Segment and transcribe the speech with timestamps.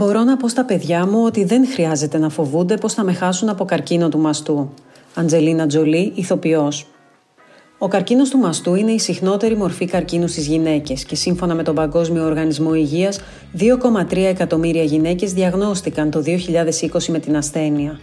[0.00, 3.48] Μπορώ να πω στα παιδιά μου ότι δεν χρειάζεται να φοβούνται πως θα με χάσουν
[3.48, 4.70] από καρκίνο του μαστού.
[5.14, 6.86] Αντζελίνα Τζολί, ηθοποιός.
[7.78, 11.74] Ο καρκίνος του μαστού είναι η συχνότερη μορφή καρκίνου στις γυναίκες και σύμφωνα με τον
[11.74, 13.20] Παγκόσμιο Οργανισμό Υγείας,
[13.52, 18.00] 2,3 εκατομμύρια γυναίκες διαγνώστηκαν το 2020 με την ασθένεια.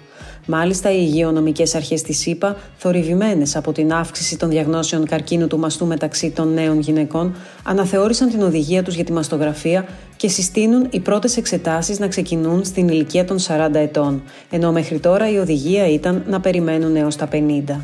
[0.50, 5.86] Μάλιστα, οι υγειονομικές αρχές της ΣΥΠΑ, θορυβημένες από την αύξηση των διαγνώσεων καρκίνου του μαστού
[5.86, 11.38] μεταξύ των νέων γυναικών, αναθεώρησαν την οδηγία τους για τη μαστογραφία και συστήνουν οι πρώτες
[11.38, 16.40] εξετάσεις να ξεκινούν στην ηλικία των 40 ετών, ενώ μέχρι τώρα η οδηγία ήταν να
[16.40, 17.82] περιμένουν έως τα 50.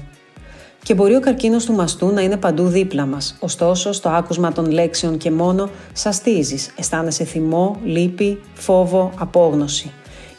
[0.83, 3.35] Και μπορεί ο καρκίνος του μαστού να είναι παντού δίπλα μας.
[3.39, 9.91] Ωστόσο, στο άκουσμα των λέξεων και μόνο, σαστίζεις, αισθάνεσαι θυμό, λύπη, φόβο, απόγνωση.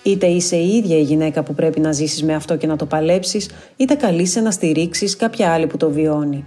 [0.05, 2.87] Είτε είσαι η ίδια η γυναίκα που πρέπει να ζήσεις με αυτό και να το
[2.87, 6.45] παλέψεις, είτε καλείσαι να στηρίξεις κάποια άλλη που το βιώνει.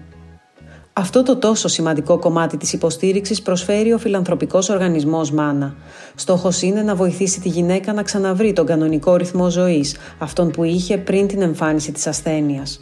[0.94, 5.76] Αυτό το τόσο σημαντικό κομμάτι της υποστήριξης προσφέρει ο φιλανθρωπικός οργανισμός ΜΑΝΑ.
[6.16, 10.98] Στόχος είναι να βοηθήσει τη γυναίκα να ξαναβρει τον κανονικό ρυθμό ζωής, αυτόν που είχε
[10.98, 12.80] πριν την εμφάνιση της ασθένειας.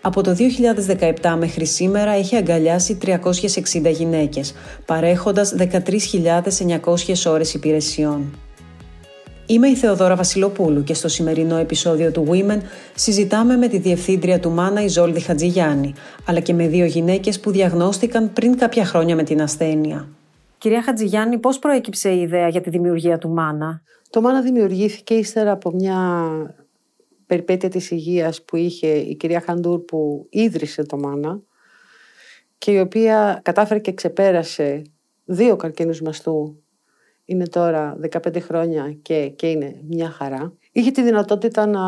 [0.00, 4.54] Από το 2017 μέχρι σήμερα έχει αγκαλιάσει 360 γυναίκες,
[4.86, 8.32] παρέχοντας 13.900 ώρες υπηρεσιών.
[9.50, 12.58] Είμαι η Θεοδόρα Βασιλοπούλου και στο σημερινό επεισόδιο του Women
[12.94, 15.94] συζητάμε με τη διευθύντρια του Μάνα Ιζόλδη Χατζηγιάννη,
[16.26, 20.08] αλλά και με δύο γυναίκες που διαγνώστηκαν πριν κάποια χρόνια με την ασθένεια.
[20.58, 25.50] Κυρία Χατζηγιάννη, πώς προέκυψε η ιδέα για τη δημιουργία του Μάνα; Το Μάνα δημιουργήθηκε ύστερα
[25.50, 25.96] από μια
[27.26, 31.40] περιπέτεια της υγείας που είχε η κυρία Χαντούρ που ίδρυσε το Μάνα
[32.58, 34.82] και η οποία κατάφερε και ξεπέρασε
[35.24, 36.62] δύο καρκίνους μαστού
[37.30, 40.52] είναι τώρα 15 χρόνια και, και είναι μια χαρά.
[40.72, 41.82] Είχε τη δυνατότητα να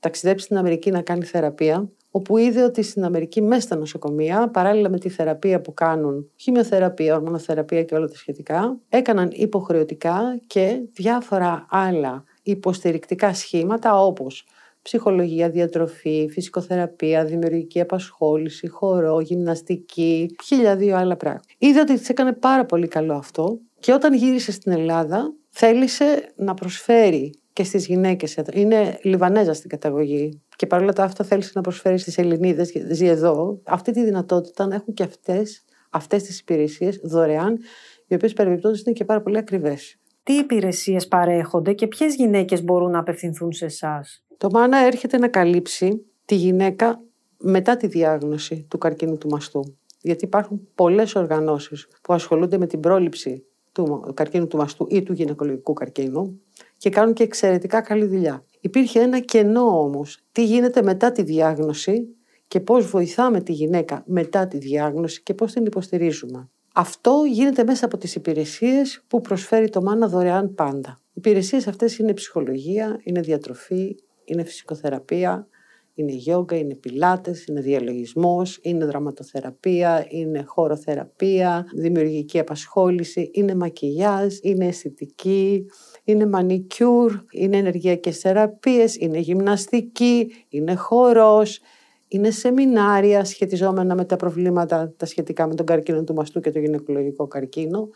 [0.00, 4.88] ταξιδέψει στην Αμερική να κάνει θεραπεία, όπου είδε ότι στην Αμερική μέσα στα νοσοκομεία, παράλληλα
[4.88, 11.66] με τη θεραπεία που κάνουν, χημειοθεραπεία, ορμονοθεραπεία και όλα τα σχετικά, έκαναν υποχρεωτικά και διάφορα
[11.70, 14.46] άλλα υποστηρικτικά σχήματα όπως
[14.84, 21.44] ψυχολογία, διατροφή, φυσικοθεραπεία, δημιουργική απασχόληση, χορό, γυμναστική, χίλια δύο άλλα πράγματα.
[21.58, 26.54] Είδε ότι της έκανε πάρα πολύ καλό αυτό και όταν γύρισε στην Ελλάδα θέλησε να
[26.54, 28.38] προσφέρει και στις γυναίκες.
[28.52, 33.92] Είναι Λιβανέζα στην καταγωγή και παρόλα αυτά θέλησε να προσφέρει στις Ελληνίδες, ζει εδώ, αυτή
[33.92, 37.58] τη δυνατότητα να έχουν και αυτές, αυτές τις υπηρεσίες δωρεάν,
[38.06, 39.98] οι οποίες παρεμπιπτόντως είναι και πάρα πολύ ακριβές.
[40.22, 45.28] Τι υπηρεσίες παρέχονται και ποιες γυναίκες μπορούν να απευθυνθούν σε εσάς; Το ΜΑΝΑ έρχεται να
[45.28, 47.02] καλύψει τη γυναίκα
[47.38, 49.76] μετά τη διάγνωση του καρκίνου του μαστού.
[50.00, 55.12] Γιατί υπάρχουν πολλές οργανώσεις που ασχολούνται με την πρόληψη του καρκίνου του μαστού ή του
[55.12, 56.40] γυναικολογικού καρκίνου
[56.78, 58.44] και κάνουν και εξαιρετικά καλή δουλειά.
[58.60, 60.18] Υπήρχε ένα κενό όμως.
[60.32, 62.08] Τι γίνεται μετά τη διάγνωση
[62.48, 66.48] και πώς βοηθάμε τη γυναίκα μετά τη διάγνωση και πώς την υποστηρίζουμε.
[66.74, 70.98] Αυτό γίνεται μέσα από τις υπηρεσίες που προσφέρει το ΜΑΝΑ δωρεάν πάντα.
[70.98, 75.48] Οι υπηρεσίες αυτές είναι ψυχολογία, είναι διατροφή, είναι φυσικοθεραπεία,
[75.94, 84.66] είναι γιόγκα, είναι πιλάτες, είναι διαλογισμός, είναι δραματοθεραπεία, είναι χωροθεραπεία, δημιουργική απασχόληση, είναι μακιγιάζ, είναι
[84.66, 85.66] αισθητική,
[86.04, 91.60] είναι μανικιούρ, είναι ενεργειακές θεραπείες, είναι γυμναστική, είναι χορός,
[92.08, 96.58] είναι σεμινάρια σχετιζόμενα με τα προβλήματα τα σχετικά με τον καρκίνο του μαστού και το
[96.58, 97.88] γυναικολογικό καρκίνο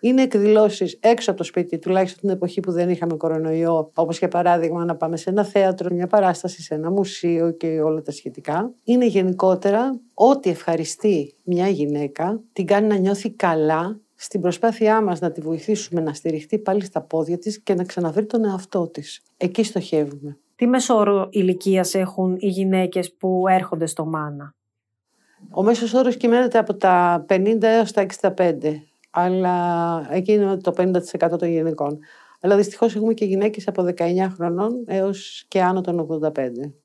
[0.00, 4.28] είναι εκδηλώσεις έξω από το σπίτι, τουλάχιστον την εποχή που δεν είχαμε κορονοϊό, όπως για
[4.28, 8.72] παράδειγμα να πάμε σε ένα θέατρο, μια παράσταση, σε ένα μουσείο και όλα τα σχετικά.
[8.84, 15.30] Είναι γενικότερα ό,τι ευχαριστεί μια γυναίκα, την κάνει να νιώθει καλά στην προσπάθειά μας να
[15.30, 19.22] τη βοηθήσουμε να στηριχτεί πάλι στα πόδια της και να ξαναβρει τον εαυτό της.
[19.36, 20.38] Εκεί στοχεύουμε.
[20.56, 24.54] Τι μεσόρο ηλικίας έχουν οι γυναίκες που έρχονται στο ΜΑΝΑ.
[25.50, 31.38] Ο μέσος όρος κυμαίνεται από τα 50 έως τα 65 αλλά εκεί είναι το 50%
[31.38, 31.98] των γυναικών.
[32.40, 36.32] Αλλά δυστυχώς έχουμε και γυναίκες από 19 χρονών έως και άνω των 85.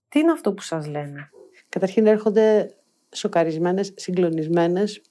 [0.10, 1.30] Τι είναι αυτό που σας λένε,
[1.70, 2.76] Καταρχήν έρχονται
[3.16, 5.02] σοκαρισμένες, συγκλονισμένες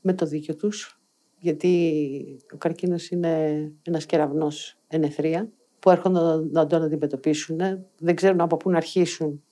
[0.00, 1.00] με το δίκιο τους,
[1.38, 1.92] γιατί
[2.54, 6.20] ο καρκίνος είναι ένας κεραυνός ενεθρία που έρχονται
[6.50, 7.58] να τον αντιμετωπίσουν,
[7.98, 9.42] δεν ξέρουν από πού να αρχίσουν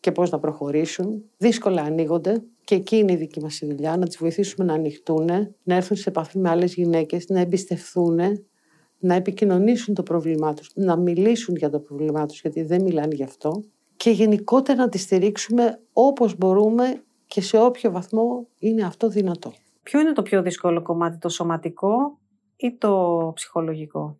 [0.00, 1.24] και πώς να προχωρήσουν.
[1.36, 5.26] Δύσκολα ανοίγονται και εκεί είναι η δική μας η δουλειά, να τις βοηθήσουμε να ανοιχτούν,
[5.62, 8.20] να έρθουν σε επαφή με άλλες γυναίκες, να εμπιστευθούν,
[8.98, 13.22] να επικοινωνήσουν το πρόβλημά τους, να μιλήσουν για το πρόβλημά τους, γιατί δεν μιλάνε γι'
[13.22, 13.64] αυτό
[13.96, 19.52] και γενικότερα να τις στηρίξουμε όπως μπορούμε και σε όποιο βαθμό είναι αυτό δυνατό.
[19.82, 22.18] Ποιο είναι το πιο δύσκολο κομμάτι, το σωματικό
[22.56, 24.18] ή το ψυχολογικό;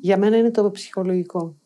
[0.00, 1.56] Για μένα είναι το ψυχολογικό.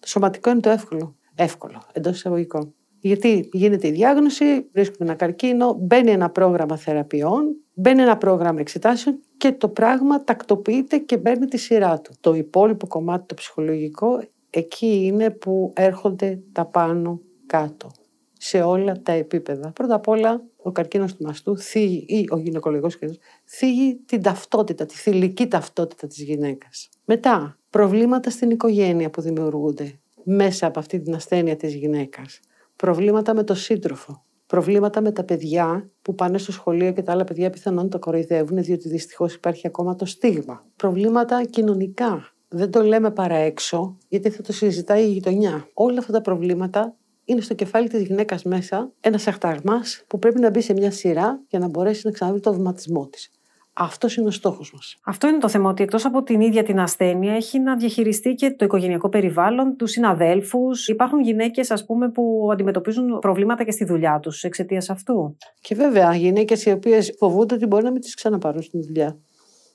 [0.00, 2.74] Το σωματικό είναι το εύκολο εύκολο εντός εισαγωγικών.
[3.04, 9.20] Γιατί γίνεται η διάγνωση, βρίσκουμε ένα καρκίνο, μπαίνει ένα πρόγραμμα θεραπείων, μπαίνει ένα πρόγραμμα εξετάσεων
[9.36, 12.12] και το πράγμα τακτοποιείται και παίρνει τη σειρά του.
[12.20, 17.90] Το υπόλοιπο κομμάτι το ψυχολογικό εκεί είναι που έρχονται τα πάνω κάτω
[18.38, 19.70] σε όλα τα επίπεδα.
[19.70, 24.86] Πρώτα απ' όλα, ο καρκίνος του μαστού θίγει, ή ο γυναικολογικός καρκίνος, θίγει την ταυτότητα,
[24.86, 26.88] τη θηλυκή ταυτότητα της γυναίκας.
[27.04, 32.40] Μετά, προβλήματα στην οικογένεια που δημιουργούνται μέσα από αυτή την ασθένεια της γυναίκας.
[32.82, 34.24] Προβλήματα με το σύντροφο.
[34.46, 38.62] Προβλήματα με τα παιδιά που πάνε στο σχολείο και τα άλλα παιδιά πιθανόν το κοροϊδεύουν,
[38.62, 40.66] διότι δυστυχώς υπάρχει ακόμα το στίγμα.
[40.76, 42.32] Προβλήματα κοινωνικά.
[42.48, 45.68] Δεν το λέμε παρά έξω, γιατί θα το συζητάει η γειτονιά.
[45.72, 50.50] Όλα αυτά τα προβλήματα είναι στο κεφάλι της γυναίκας μέσα ένας αχταρμάς που πρέπει να
[50.50, 53.30] μπει σε μια σειρά για να μπορέσει να ξαναβρει το βηματισμό της.
[53.74, 54.96] Αυτός είναι ο στόχος μας.
[55.04, 58.50] Αυτό είναι το θέμα, ότι εκτός από την ίδια την ασθένεια, έχει να διαχειριστεί και
[58.50, 60.88] το οικογενειακό περιβάλλον, τους συναδέλφους.
[60.88, 65.36] Υπάρχουν γυναίκες, ας πούμε, που αντιμετωπίζουν προβλήματα και στη δουλειά τους εξαιτίας αυτού.
[65.60, 69.18] Και βέβαια, γυναίκες οι οποίες φοβούνται ότι μπορεί να μην τις ξαναπάρουν στην δουλειά.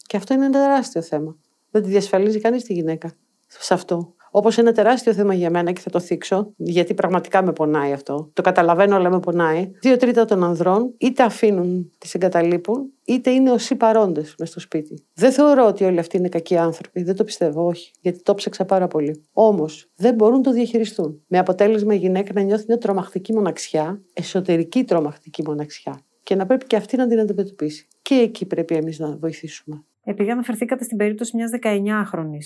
[0.06, 1.38] Και αυτό είναι ένα τεράστιο θέμα.
[1.72, 3.12] Δεν τη διασφαλίζει κανείς τη γυναίκα
[3.48, 4.16] σε αυτό.
[4.38, 8.30] Όπως ένα τεράστιο θέμα για μένα και θα το θίξω, γιατί πραγματικά με πονάει αυτό.
[8.34, 9.72] Το καταλαβαίνω, αλλά με πονάει.
[9.82, 15.06] Δύο τρίτα των ανδρών είτε αφήνουν, τις εγκαταλείπουν, είτε είναι όσοι παρόντες μες στο σπίτι.
[15.14, 17.04] Δεν θεωρώ ότι όλοι αυτοί είναι κακοί άνθρωποι.
[17.04, 17.92] Δεν το πιστεύω, όχι.
[18.02, 19.24] Γιατί το ψάξα πάρα πολύ.
[19.34, 21.22] Όμως δεν μπορούν να το διαχειριστούν.
[21.28, 26.02] Με αποτέλεσμα η γυναίκα να νιώθει μια τρομακτική μοναξιά, εσωτερική τρομακτική μοναξιά.
[26.24, 27.88] Και να πρέπει και αυτή να την αντιμετωπίσει.
[28.02, 29.84] Και εκεί πρέπει εμείς να βοηθήσουμε.
[30.04, 32.40] Επειδή αναφερθήκατε στην περίπτωση μιας 19χρονη,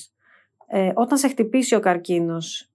[0.73, 2.69] ε, όταν σε χτυπήσει ο καρκίνος,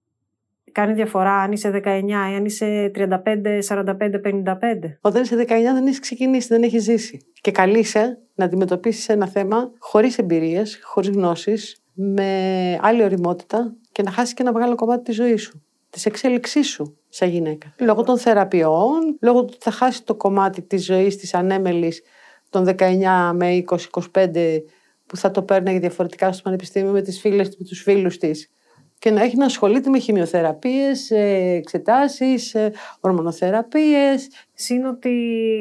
[0.71, 4.97] κάνει διαφορά αν είσαι 19 ή αν είσαι 35, 45, 55.
[5.01, 7.19] Όταν είσαι 19 δεν έχεις ξεκινήσει, δεν έχεις ζήσει.
[7.41, 14.11] Και καλείσαι να αντιμετωπίσεις ένα θέμα χωρίς εμπειρίες, χωρίς γνώσεις, με άλλη οριμότητα και να
[14.11, 15.63] χάσεις και ένα μεγάλο κομμάτι της ζωής σου.
[15.89, 17.73] Της εξέλιξής σου σαν γυναίκα.
[17.79, 22.01] Λόγω των θεραπείων, λόγω του ότι θα χάσεις το κομμάτι της ζωής της ανέμελης
[22.49, 23.63] των 19 με
[24.11, 24.61] 20-25
[25.07, 28.51] που θα το παίρνει διαφορετικά στο πανεπιστήμιο με τις φίλες με τους φίλους της
[28.99, 32.55] και να έχει να ασχολείται με χημειοθεραπείες, εξετάσεις,
[32.99, 34.27] ορμονοθεραπείες.
[34.53, 35.13] Συν ότι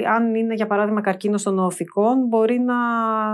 [0.08, 2.74] αν είναι για παράδειγμα καρκίνος των οθικών μπορεί να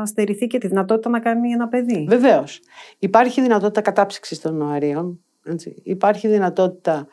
[0.07, 2.07] στερηθεί και τη δυνατότητα να κάνει ένα παιδί.
[2.09, 2.61] Βεβαίως.
[2.99, 5.25] Υπάρχει δυνατότητα κατάψυξης των νοαρίων.
[5.45, 5.81] Έτσι.
[5.83, 7.07] Υπάρχει δυνατότητα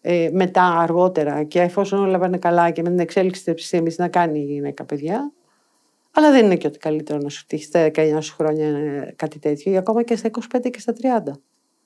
[0.00, 4.08] ε, μετά αργότερα και εφόσον όλα πάνε καλά και με την εξέλιξη της επιστήμης να
[4.08, 5.32] κάνει η γυναίκα παιδιά.
[6.12, 8.72] Αλλά δεν είναι και ότι καλύτερο να σου τύχει στα 19 σου χρόνια
[9.16, 11.32] κάτι τέτοιο, ή ακόμα και στα 25 και στα 30.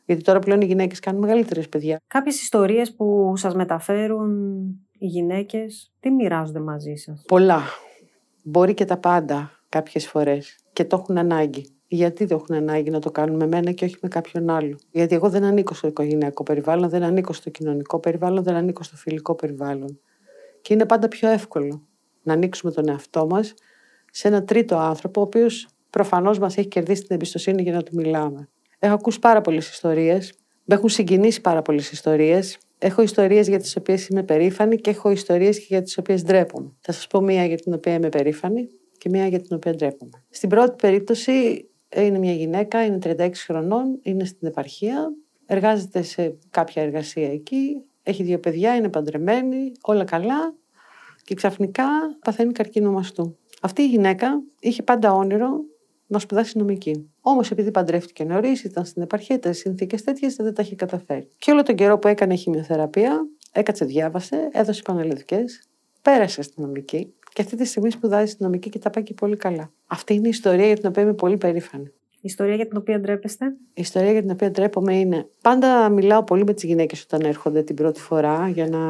[0.04, 2.00] Γιατί τώρα πλέον οι γυναίκες κάνουν μεγαλύτερες παιδιά.
[2.06, 4.60] Κάποιες ιστορίες που σας μεταφέρουν
[4.98, 7.60] οι γυναίκες, τι μοιράζονται μαζί σας; Πολλά.
[8.42, 10.56] Μπορεί και τα πάντα κάποιες φορές.
[10.72, 11.66] Και το έχουν ανάγκη.
[11.86, 15.14] Γιατί δεν έχουν ανάγκη να το κάνουν με μένα και όχι με κάποιον άλλο; Γιατί
[15.14, 19.34] εγώ δεν ανήκω στο οικογενειακό περιβάλλον, δεν ανήκω στο κοινωνικό περιβάλλον, δεν ανήκω στο φιλικό
[19.34, 20.00] περιβάλλον.
[20.62, 21.86] Και είναι πάντα πιο εύκολο
[22.22, 23.54] να ανοίξουμε τον εαυτό μας
[24.14, 27.92] σε ένα τρίτο άνθρωπο, ο οποίος προφανώς μας έχει κερδίσει την εμπιστοσύνη για να του
[27.94, 28.48] μιλάμε.
[28.78, 30.32] Έχω ακούσει πάρα πολλές ιστορίες.
[30.64, 32.58] Με έχουν συγκινήσει πάρα πολλές ιστορίες.
[32.78, 36.72] Έχω ιστορίες για τις οποίες είμαι περήφανη και έχω ιστορίες και για τις οποίες ντρέπομαι.
[36.80, 38.68] Θα σας πω μία για την οποία είμαι περήφανη
[38.98, 40.24] και μία για την οποία ντρέπομαι.
[40.30, 41.66] Στην πρώτη περίπτωση
[41.96, 45.14] είναι μια γυναίκα, είναι 36 χρονών, είναι στην επαρχία,
[45.46, 50.54] εργάζεται σε κάποια εργασία εκεί, έχει δύο παιδιά, είναι παντρεμένη, όλα καλά
[51.24, 51.84] και ξαφνικά
[52.24, 53.36] παθαίνει καρκίνο μαστού.
[53.64, 55.48] Αυτή η γυναίκα είχε πάντα όνειρο
[56.06, 57.10] να σπουδάσει νομική.
[57.20, 61.28] Όμως, επειδή παντρεύτηκε νωρίς, ήταν στην επαρχία, ήταν συνθήκες τέτοιες, δεν τα είχε καταφέρει.
[61.38, 65.62] Και όλο τον καιρό που έκανε χημειοθεραπεία, έκατσε, διάβασε, έδωσε πανελλαδικές,
[66.02, 69.36] πέρασε στην νομική και αυτή τη στιγμή σπουδάζει στην νομική και τα πάει και πολύ
[69.36, 69.72] καλά.
[69.86, 71.92] Αυτή είναι η ιστορία για την οποία είμαι πολύ περήφανη.
[72.24, 75.28] Η ιστορία για την οποία ντρέπεστε; Η ιστορία για την οποία ντρέπομαι είναι.
[75.42, 78.80] Πάντα μιλάω πολύ με τις γυναίκες όταν έρχονται την πρώτη φορά για να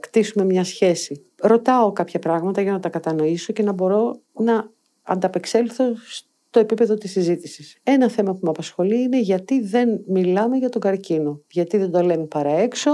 [0.00, 1.26] κτίσουμε μια σχέση.
[1.42, 4.70] Ρωτάω κάποια πράγματα για να τα κατανοήσω και να μπορώ να
[5.02, 7.78] ανταπεξέλθω στο επίπεδο της συζήτησης.
[7.82, 11.42] Ένα θέμα που με απασχολεί είναι γιατί δεν μιλάμε για τον καρκίνο.
[11.50, 12.90] Γιατί δεν το λέμε παρά έξω,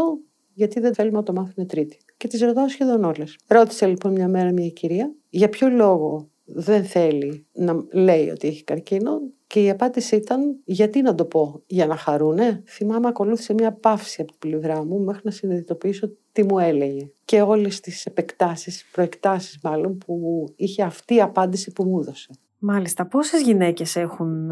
[0.53, 1.99] γιατί δεν θέλουμε να το μάθουμε τρίτη.
[2.17, 3.39] Και τις ρωτάω σχεδόν όλες.
[3.47, 8.65] Ρώτησε λοιπόν μια μέρα μια κυρία για ποιο λόγο δεν θέλει να λέει ότι έχει
[8.65, 12.63] καρκίνο και η απάντηση ήταν γιατί να το πω για να χαρούνε.
[12.67, 17.11] Θυμάμαι ακολούθησε μια παύση από την πλευρά μου μέχρι να συνειδητοποιήσω τι μου έλεγε.
[17.25, 22.31] Και όλες τις επεκτάσεις, προεκτάσεις μάλλον που είχε αυτή η απάντηση που μου έδωσε.
[22.59, 23.07] Μάλιστα.
[23.07, 24.51] Πόσες γυναίκες έχουν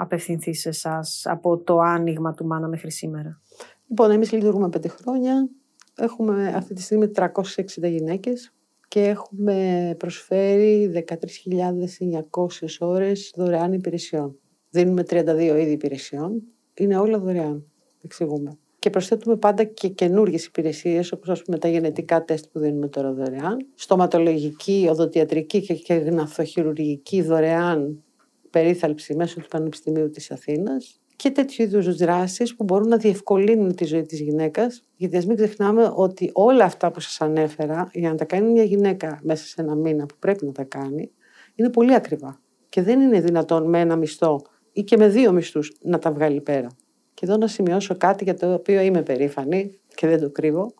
[0.00, 3.40] απευθυνθεί σε εσάς από το άνοιγμα του Μάνα μέχρι σήμερα;
[3.88, 5.48] Λοιπόν, εμείς λειτουργούμε πέντε χρόνια.
[5.96, 8.52] Έχουμε αυτή τη στιγμή 360 γυναίκες
[8.92, 14.38] και έχουμε προσφέρει 13.900 ώρες δωρεάν υπηρεσιών.
[14.70, 16.42] Δίνουμε 32 είδη υπηρεσιών.
[16.74, 17.66] Είναι όλα δωρεάν.
[18.02, 18.58] Εξηγούμε.
[18.78, 23.12] Και προσθέτουμε πάντα και καινούργιες υπηρεσίες, όπως ας πούμε τα γενετικά τεστ που δίνουμε τώρα
[23.12, 28.02] δωρεάν, στοματολογική, οδοντιατρική και γναθοχειρουργική δωρεάν
[28.50, 33.84] περίθαλψη μέσω του Πανεπιστημίου της Αθήνας και τέτοιου είδους δράσεις που μπορούν να διευκολύνουν τη
[33.84, 34.82] ζωή της γυναίκας.
[34.96, 38.62] Γιατί ας μην ξεχνάμε ότι όλα αυτά που σας ανέφερα, για να τα κάνει μια
[38.62, 41.10] γυναίκα μέσα σε ένα μήνα που πρέπει να τα κάνει,
[41.54, 42.40] είναι πολύ ακριβά.
[42.68, 46.40] Και δεν είναι δυνατόν με ένα μισθό ή και με δύο μισθούς να τα βγάλει
[46.40, 46.68] πέρα.
[47.14, 50.74] Και εδώ να σημειώσω κάτι για το οποίο είμαι περήφανη και δεν το κρύβω.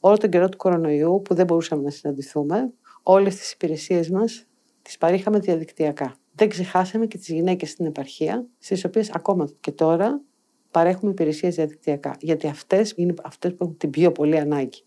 [0.00, 4.46] Όλο τον καιρό του κορονοϊού που δεν μπορούσαμε να συναντηθούμε, όλες τις υπηρεσίες μας
[4.82, 6.16] τις παρήχαμε διαδικτυακά.
[6.34, 10.20] Δεν ξεχάσαμε και τις γυναίκες στην επαρχία, στις οποίες ακόμα και τώρα
[10.70, 12.16] παρέχουμε υπηρεσίες διαδικτυακά.
[12.20, 14.82] Γιατί αυτές είναι αυτές που έχουν την πιο πολύ ανάγκη.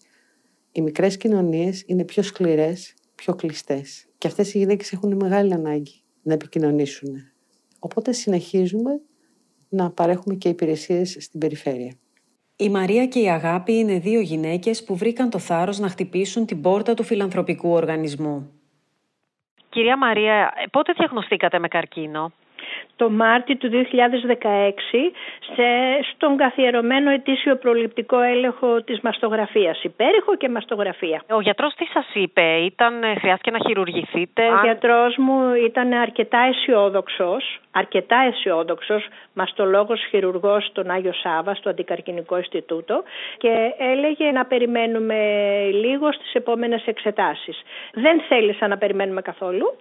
[0.72, 4.06] Οι μικρές κοινωνίες είναι πιο σκληρές, πιο κλειστές.
[4.18, 7.16] Και αυτές οι γυναίκες έχουν μεγάλη ανάγκη να επικοινωνήσουν.
[7.80, 9.02] Οπότε συνεχίζουμε
[9.70, 11.94] να παρέχουμε και υπηρεσίες στην περιφέρεια.
[12.56, 16.62] Η Μαρία και η Αγάπη είναι δύο γυναίκες που βρήκαν το θάρρος να χτυπήσουν την
[16.62, 18.52] πόρτα του φιλανθρωπικού οργανισμού.
[19.70, 22.32] Κυρία Μαρία, πότε διαγνωστήκατε με καρκίνο;
[22.96, 23.78] Το Μάρτιο του 2016
[25.56, 25.68] σε,
[26.14, 31.24] στον καθιερωμένο ετήσιο προληπτικό έλεγχο της μαστογραφίας, υπέρηχο και μαστογραφία.
[31.30, 34.64] Ο γιατρός τι σας είπε, ήταν, ε, χρειάστηκε να χειρουργηθείτε; Ο αν...
[34.64, 43.04] γιατρός μου ήταν αρκετά αισιόδοξος, αρκετά αισιόδοξος, μαστολόγος χειρουργός στον Άγιο Σάβα, στο Αντικαρκυνικό Ινστιτούτο
[43.38, 45.16] και έλεγε να περιμένουμε
[45.72, 47.62] λίγο στις επόμενες εξετάσεις.
[47.94, 49.76] Δεν θέλησα να περιμένουμε καθόλου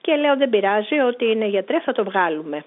[0.00, 2.64] και λέω δεν πειράζει ότι είναι γιατρέ θα το βγάλουμε.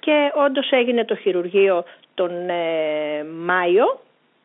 [0.00, 1.84] Και όντως έγινε το χειρουργείο
[2.14, 4.00] τον ε, Μάιο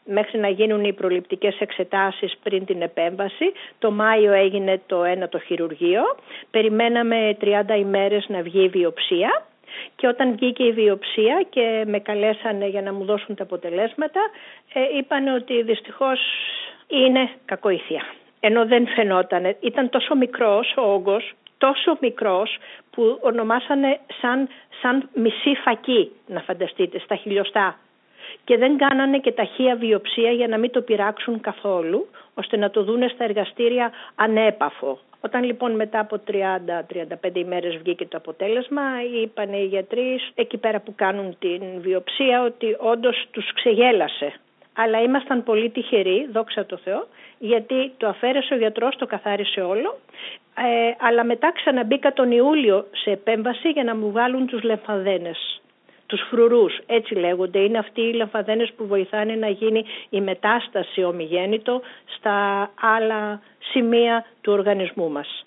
[0.06, 3.52] μέχρι να γίνουν οι προληπτικές εξετάσεις πριν την επέμβαση.
[3.80, 6.02] Το Μάιο έγινε το ένα το χειρουργείο.
[6.52, 7.46] Περιμέναμε 30
[7.78, 9.46] ημέρες να βγει η βιοψία
[9.96, 14.20] και όταν βγήκε η βιοψία και με καλέσανε για να μου δώσουν τα αποτελέσματα
[14.74, 16.20] ε, είπαν ότι δυστυχώς
[16.88, 18.04] είναι κακοήθεια.
[18.40, 22.58] Ενώ δεν φαινόταν, ήταν τόσο μικρός ο όγκος τόσο μικρός
[22.92, 24.48] που ονομάσανε σαν,
[24.82, 27.78] σαν μισή φακή να φανταστείτε στα χιλιοστά
[28.44, 32.84] και δεν κάνανε και ταχεία βιοψία για να μην το πειράξουν καθόλου ώστε να το
[32.84, 35.00] δούνε στα εργαστήρια ανέπαφο.
[35.22, 38.82] Όταν λοιπόν μετά από 30-35 ημέρες βγήκε το αποτέλεσμα
[39.24, 44.34] είπαν οι γιατροί εκεί πέρα που κάνουν την βιοψία ότι όντως τους ξεγέλασε.
[44.84, 47.08] Αλλά ήμασταν πολύ τυχεροί, δόξα τω Θεώ,
[47.40, 49.98] γιατί το αφαίρεσε ο γιατρός, το καθάρισε όλο
[50.56, 55.62] ε, αλλά μετά ξαναμπήκα τον Ιούλιο σε επέμβαση για να μου βγάλουν τους λεμφαδένες,
[56.06, 57.60] τους φρουρούς, έτσι λέγονται.
[57.60, 64.54] Είναι αυτοί οι λεμφαδένες που βοηθάνε να γίνει η μετάσταση ομιγέννητο στα άλλα σημεία του
[64.54, 65.46] οργανισμού μας.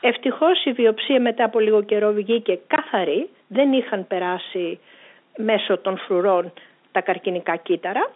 [0.00, 4.78] Ευτυχώς η βιοψία μετά από λίγο καιρό βγήκε καθαρή, δεν είχαν περάσει
[5.36, 6.52] μέσω των φρουρών
[6.92, 8.10] τα καρκινικά κύτταρα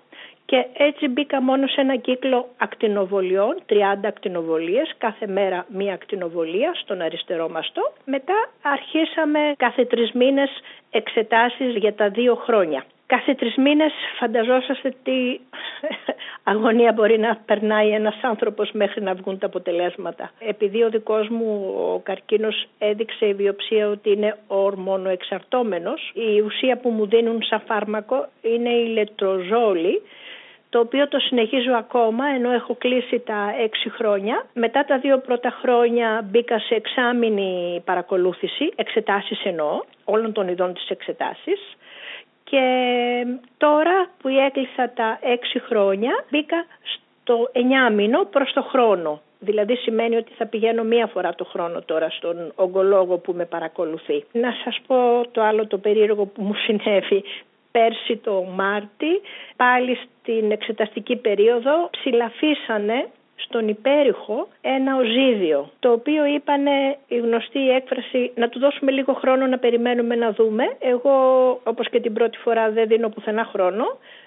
[0.51, 7.01] και έτσι μπήκα μόνο σε ένα κύκλο ακτινοβολιών, 30 ακτινοβολίες, κάθε μέρα μία ακτινοβολία στον
[7.01, 7.93] αριστερό μαστό.
[8.05, 10.51] Μετά αρχίσαμε κάθε τρεις μήνες
[10.91, 12.85] εξετάσεις για τα δύο χρόνια.
[13.07, 15.41] Κάθε τρεις μήνες φανταζόσαστε τι
[16.53, 20.31] αγωνία μπορεί να περνάει ένας άνθρωπος μέχρι να βγουν τα αποτελέσματα.
[20.39, 26.91] Επειδή ο δικός μου ο καρκίνος έδειξε η βιοψία ότι είναι ορμονοεξαρτώμενος, η ουσία που
[26.91, 30.03] μου δίνουν σαν φάρμακο είναι η λετροζόλη,
[30.71, 34.47] το οποίο το συνεχίζω ακόμα ενώ έχω κλείσει τα έξι χρόνια.
[34.55, 40.89] Μετά τα δύο πρώτα χρόνια μπήκα σε εξάμηνη παρακολούθηση, εξετάσεις εννοώ, όλων των ειδών της
[40.89, 41.77] εξετάσεις.
[42.45, 42.63] Και
[43.57, 49.21] τώρα που έκλεισα τα έξι χρόνια μπήκα στο εννιά μήνο προς το χρόνο.
[49.39, 54.25] Δηλαδή σημαίνει ότι θα πηγαίνω μία φορά το χρόνο τώρα στον ογκολόγο που με παρακολουθεί.
[54.33, 57.25] Να σας πω το άλλο το περίεργο που μου συνέβη
[57.71, 59.21] πέρσι το Μάρτι,
[59.57, 68.33] πάλι στην εξεταστική περίοδο, ψηλαφίσανε στον υπέρηχο ένα οζίδιο, το οποίο είπανε η γνωστή έκφραση
[68.35, 70.65] να του δώσουμε λίγο χρόνο να περιμένουμε να δούμε.
[70.79, 71.15] Εγώ
[71.65, 73.85] όπως και την πρώτη φορά δεν δίνω πουθενά χρόνο,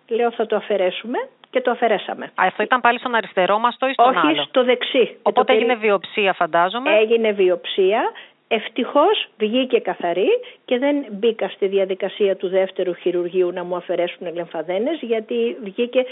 [0.08, 1.18] λέω θα το αφαιρέσουμε
[1.50, 2.26] και το αφαιρέσαμε.
[2.26, 5.18] Α, αυτό ήταν πάλι στον αριστερό μας το ή στον Όχι, στο δεξί.
[5.22, 6.98] Οπότε έγινε βιοψία φαντάζομαι.
[6.98, 8.12] Έγινε βιοψία.
[8.60, 10.30] Ευτυχώς βγήκε καθαρή
[10.66, 16.06] και δεν μπήκα στη διαδικασία του δεύτερου χειρουργείου να μου αφαιρέσουν λεμφαδένες γιατί βγήκε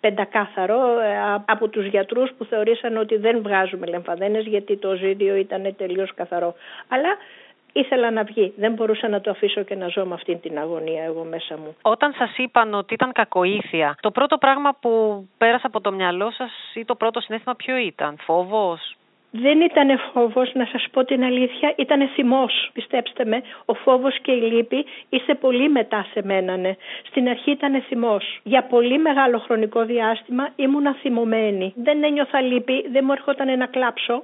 [0.00, 5.74] πεντακάθαρο ε, από τους γιατρούς που θεωρήσαν ότι δεν βγάζουμε λεμφαδένες γιατί το ζύδιο ήταν
[5.76, 6.54] τελείως καθαρό.
[6.88, 7.16] Αλλά
[7.72, 8.52] ήθελα να βγει.
[8.56, 11.76] Δεν μπορούσα να το αφήσω και να ζω με αυτή την αγωνία εγώ μέσα μου.
[11.82, 14.90] Όταν σας είπαν ότι ήταν κακοήθεια, το πρώτο πράγμα που
[15.38, 18.97] πέρασε από το μυαλό σας ή το πρώτο συνέστημα ποιο ήταν, φόβος,
[19.30, 23.42] δεν ήταν φόβος, να σας πω την αλήθεια, ήταν θυμός, πιστέψτε με.
[23.64, 26.76] Ο φόβος και η λύπη είστε πολύ μετά σε μένανε.
[27.06, 28.40] Στην αρχή ήταν θυμός.
[28.42, 31.72] Για πολύ μεγάλο χρονικό διάστημα ήμουν θυμωμένη.
[31.76, 34.22] Δεν ένιωθα λύπη, δεν μου έρχονταν να κλάψω.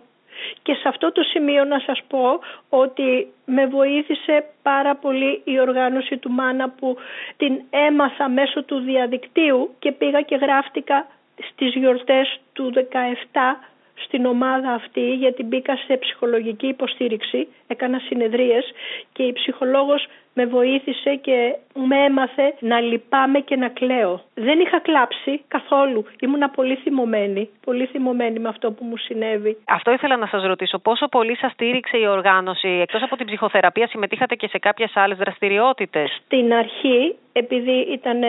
[0.63, 6.17] Και σε αυτό το σημείο να σας πω ότι με βοήθησε πάρα πολύ η οργάνωση
[6.17, 6.97] του Μάνα που
[7.37, 11.07] την έμαθα μέσω του διαδικτύου και πήγα και γράφτηκα
[11.51, 18.65] στις γιορτές του 17 στην ομάδα αυτή γιατί μπήκα σε ψυχολογική υποστήριξη, έκανα συνεδρίες
[19.13, 24.21] και η ψυχολόγος με βοήθησε και με έμαθε να λυπάμαι και να κλαίω.
[24.35, 26.05] Δεν είχα κλάψει καθόλου.
[26.21, 29.57] Ήμουνα πολύ θυμωμένη, πολύ θυμωμένη με αυτό που μου συνέβη.
[29.69, 30.79] Αυτό ήθελα να σας ρωτήσω.
[30.79, 35.19] Πόσο πολύ σας στήριξε η οργάνωση; Εκτός από την ψυχοθεραπεία συμμετείχατε και σε κάποιες άλλες
[35.19, 38.23] δραστηριότητες; Στην αρχή, επειδή ήταν,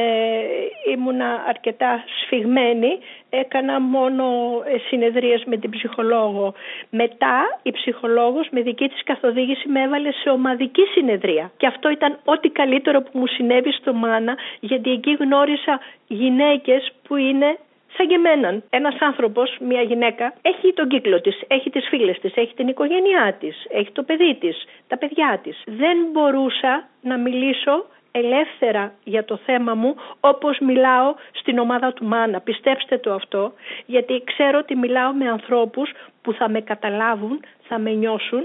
[0.93, 4.25] ήμουνα αρκετά σφιγμένη, έκανα μόνο
[4.65, 6.53] ε, συνεδρίες με την ψυχολόγο.
[6.89, 11.51] Μετά η ψυχολόγος με δική της καθοδήγηση με έβαλε σε ομαδική συνεδρία.
[11.57, 17.16] Και αυτό ήταν ό,τι καλύτερο που μου συνέβη στο Μάνα γιατί εκεί γνώρισα γυναίκες που
[17.16, 17.58] είναι
[17.98, 18.62] σαν και εμένα.
[18.70, 23.36] Ένας άνθρωπος, μια γυναίκα, έχει τον κύκλο της, έχει τις φίλες της, έχει την οικογένειά
[23.40, 25.62] της, έχει το παιδί της, τα παιδιά της.
[25.66, 32.40] Δεν μπορούσα να μιλήσω ελεύθερα για το θέμα μου όπως μιλάω στην ομάδα του Μάνα.
[32.40, 33.54] Πιστέψτε το αυτό
[33.86, 38.44] γιατί ξέρω ότι μιλάω με ανθρώπους που θα με καταλάβουν, θα με νιώσουν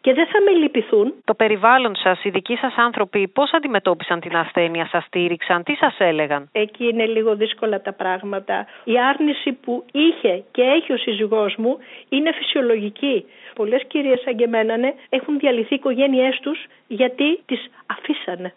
[0.00, 1.14] και δεν θα με λυπηθούν.
[1.24, 5.96] Το περιβάλλον σας, οι δικοί σας άνθρωποι, πώς αντιμετώπισαν την ασθένεια, σας στήριξαν, τι σας
[5.98, 8.66] έλεγαν; Εκεί είναι λίγο δύσκολα τα πράγματα.
[8.84, 13.24] Η άρνηση που είχε και έχει ο σύζυγός μου είναι φυσιολογική.
[13.54, 18.54] Πολλές κυρίες σαν και εμένα ναι, έχουν διαλυθεί οι οικογένειές τους γιατί τις αφήσανε.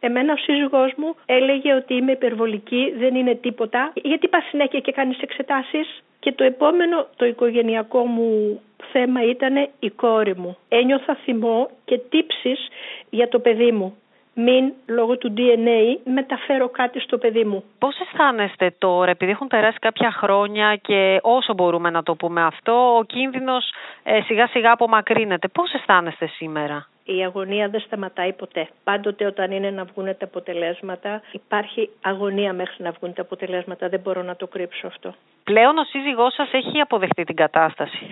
[0.00, 3.92] Εμένα ο σύζυγός μου έλεγε ότι είμαι υπερβολική, δεν είναι τίποτα.
[3.94, 8.60] Γιατί πας συνέχεια και κάνεις εξετάσεις; Και το επόμενο, το οικογενειακό μου
[8.92, 10.56] θέμα ήταν η κόρη μου.
[10.68, 12.68] Ένιωθα θυμό και τύψεις
[13.10, 13.96] για το παιδί μου.
[14.40, 17.64] Μην λόγω του DNA μεταφέρω κάτι στο παιδί μου.
[17.78, 22.96] Πώς αισθάνεστε τώρα, επειδή έχουν περάσει κάποια χρόνια και όσο μπορούμε να το πούμε αυτό,
[22.96, 25.48] ο κίνδυνος ε, σιγά σιγά απομακρύνεται.
[25.48, 28.68] Πώς αισθάνεστε σήμερα; Η αγωνία δεν σταματάει ποτέ.
[28.84, 33.88] Πάντοτε όταν είναι να βγουν τα αποτελέσματα υπάρχει αγωνία μέχρι να βγουν τα αποτελέσματα.
[33.88, 35.14] Δεν μπορώ να το κρύψω αυτό.
[35.44, 38.06] Πλέον ο σύζυγός σας έχει αποδεχτεί την κατάσταση.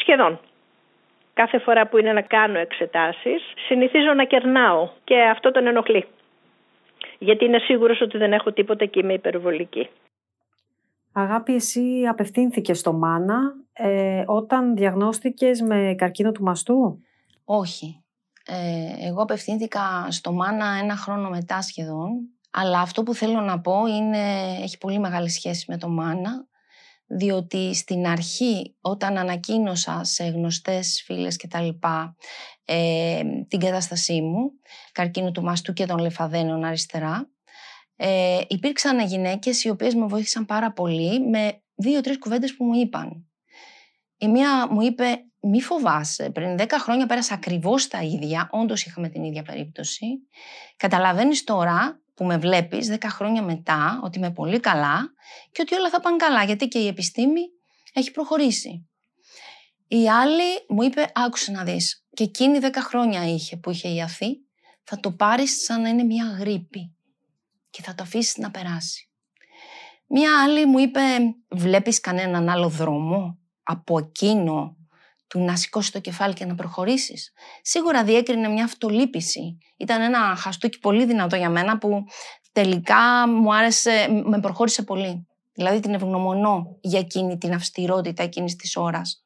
[0.00, 0.38] Σχεδόν.
[1.42, 6.06] Κάθε φορά που είναι να κάνω εξετάσεις, συνηθίζω να κερνάω και αυτό τον ενοχλεί.
[7.18, 9.88] Γιατί είναι σίγουρος ότι δεν έχω τίποτα και είμαι υπερβολική.
[11.12, 17.02] Αγάπη, εσύ απευθύνθηκες στο Μάνα ε, όταν διαγνώστηκες με καρκίνο του μαστού;
[17.44, 18.04] Όχι.
[18.46, 22.10] Ε, εγώ απευθύνθηκα στο Μάνα ένα χρόνο μετά σχεδόν.
[22.50, 24.18] Αλλά αυτό που θέλω να πω είναι,
[24.62, 26.46] έχει πολύ μεγάλη σχέση με το Μάνα
[27.08, 32.16] διότι στην αρχή όταν ανακοίνωσα σε γνωστές φίλες και τα λοιπά
[32.64, 34.50] ε, την κατάστασή μου,
[34.92, 37.30] καρκίνο του μαστού και των λεφαδένων αριστερά,
[37.96, 43.28] ε, υπήρξαν γυναίκες οι οποίες με βοήθησαν πάρα πολύ με δύο-τρεις κουβέντες που μου είπαν.
[44.18, 45.04] Η μία μου είπε
[45.40, 50.06] μη φοβάσαι, πριν 10 χρόνια πέρασα ακριβώς τα ίδια, όντως είχαμε την ίδια περίπτωση.
[50.76, 55.12] Καταλαβαίνεις τώρα που με βλέπεις 10 χρόνια μετά ότι είμαι πολύ καλά
[55.52, 57.40] και ότι όλα θα πάνε καλά γιατί και η επιστήμη
[57.92, 58.88] έχει προχωρήσει.
[59.88, 64.26] Η άλλη μου είπε άκουσε να δεις και εκείνη 10 χρόνια είχε που είχε ιαθεί
[64.82, 66.94] θα το πάρεις σαν να είναι μια γρήπη
[67.70, 69.10] και θα το αφήσεις να περάσει.
[70.06, 71.00] Μια άλλη μου είπε
[71.48, 74.76] βλέπεις κανέναν άλλο δρόμο από εκείνο
[75.28, 77.32] του να σηκώσει το κεφάλι και να προχωρήσεις.
[77.62, 79.58] Σίγουρα διέκρινε μια αυτολύπηση.
[79.76, 82.04] Ήταν ένα χαστούκι πολύ δυνατό για μένα που
[82.52, 85.26] τελικά μου άρεσε, με προχώρησε πολύ.
[85.52, 89.22] Δηλαδή την ευγνωμονώ για εκείνη την αυστηρότητα εκείνης της ώρας.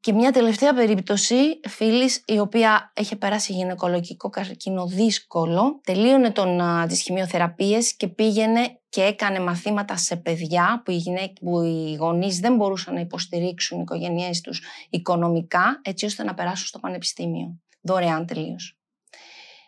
[0.00, 6.86] Και μια τελευταία περίπτωση φίλης η οποία έχει περάσει γυναικολογικό καρκίνο δύσκολο, τελείωνε τον, α,
[6.86, 12.40] τις χημειοθεραπείες και πήγαινε και έκανε μαθήματα σε παιδιά που οι, γυναίκες, που οι γονείς
[12.40, 17.60] δεν μπορούσαν να υποστηρίξουν οι οικογένειές τους οικονομικά έτσι ώστε να περάσουν στο πανεπιστήμιο.
[17.80, 18.78] Δωρεάν τελείως.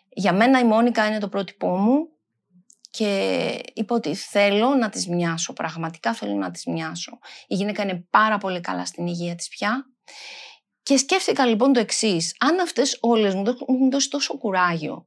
[0.09, 2.09] Για μένα η Μόνικα είναι το πρότυπό μου
[2.89, 7.19] και είπα ότι θέλω να τις μοιάσω, πραγματικά θέλω να τις μοιάσω.
[7.47, 9.85] Η γυναίκα είναι πάρα πολύ καλά στην υγεία της πια
[10.83, 12.35] και σκέφτηκα λοιπόν το εξής.
[12.39, 15.05] Αν αυτές όλες μου έχουν δώσει τόσο κουράγιο,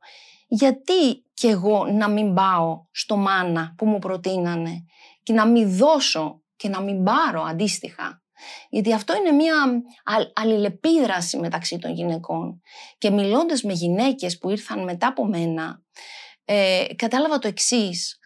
[0.55, 4.85] γιατί κι εγώ να μην πάω στο μάνα που μου προτείνανε
[5.23, 8.23] και να μην δώσω και να μην πάρω αντίστοιχα;
[8.71, 9.55] Γιατί αυτό είναι μια
[10.33, 12.61] αλληλεπίδραση μεταξύ των γυναικών.
[12.99, 15.83] Και μιλώντας με γυναίκες που ήρθαν μετά από μένα,
[16.45, 18.19] ε, κατάλαβα το εξής,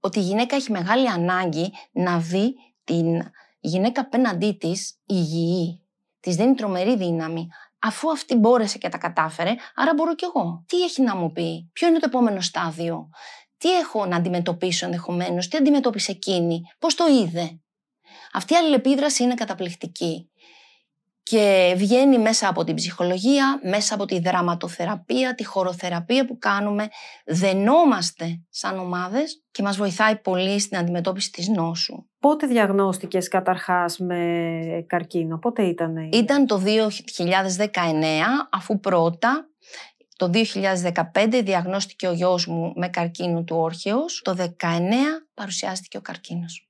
[0.00, 2.54] ότι η γυναίκα έχει μεγάλη ανάγκη να δει
[2.84, 3.22] την
[3.60, 5.80] γυναίκα απέναντί της υγιή.
[6.20, 7.48] Της δίνει τρομερή δύναμη.
[7.86, 10.64] Αφού αυτή μπόρεσε και τα κατάφερε, άρα μπορώ κι εγώ.
[10.66, 13.08] Τι έχει να μου πει, Ποιο είναι το επόμενο στάδιο,
[13.56, 17.60] Τι έχω να αντιμετωπίσω ενδεχομένως, Τι αντιμετώπισε εκείνη, Πώς το είδε;
[18.32, 20.30] Αυτή η αλληλεπίδραση είναι καταπληκτική
[21.30, 26.88] και βγαίνει μέσα από την ψυχολογία, μέσα από τη δραματοθεραπεία, τη χωροθεραπεία που κάνουμε.
[27.26, 31.94] Δενόμαστε σαν ομάδες και μας βοηθάει πολύ στην αντιμετώπιση της νόσου.
[32.18, 35.96] Πότε διαγνώστηκες καταρχάς με καρκίνο, πότε ήταν.
[36.12, 39.48] Ήταν το 2019, αφού πρώτα
[40.16, 44.20] το 2015 διαγνώστηκε ο γιος μου με καρκίνο του όρχεως.
[44.24, 44.44] Το 2019
[45.34, 46.68] παρουσιάστηκε ο καρκίνος.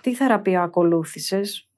[0.00, 1.68] Τι θεραπεία ακολούθησες;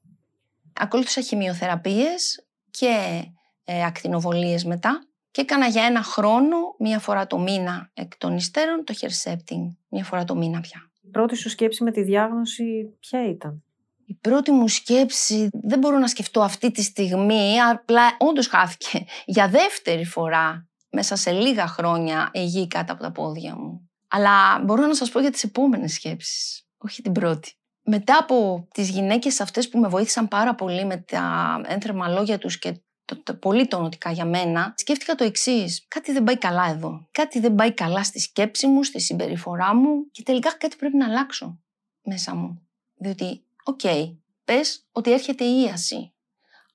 [0.78, 3.22] Ακολούθησα χημειοθεραπείες και
[3.64, 8.84] ε, ακτινοβολίες μετά και έκανα για ένα χρόνο, μία φορά το μήνα εκ των υστέρων,
[8.84, 10.90] το herceptin, μία φορά το μήνα πια.
[11.00, 13.64] Η πρώτη σου σκέψη με τη διάγνωση ποια ήταν;
[14.04, 19.48] Η πρώτη μου σκέψη δεν μπορώ να σκεφτώ αυτή τη στιγμή, απλά όντως χάθηκε για
[19.48, 23.90] δεύτερη φορά μέσα σε λίγα χρόνια η γη κάτω από τα πόδια μου.
[24.08, 27.56] Αλλά μπορώ να σας πω για τις επόμενες σκέψεις, όχι την πρώτη
[27.88, 32.58] μετά από τις γυναίκες αυτές που με βοήθησαν πάρα πολύ με τα ένθερμα λόγια τους
[32.58, 35.84] και το, το, πολύ τονωτικά για μένα, σκέφτηκα το εξής.
[35.88, 37.08] Κάτι δεν πάει καλά εδώ.
[37.10, 41.06] Κάτι δεν πάει καλά στη σκέψη μου, στη συμπεριφορά μου και τελικά κάτι πρέπει να
[41.06, 41.58] αλλάξω
[42.02, 42.66] μέσα μου.
[42.96, 46.12] Διότι, OK, okay, πες ότι έρχεται η ίαση.